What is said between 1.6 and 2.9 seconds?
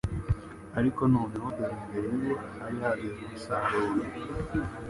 imbere ye hari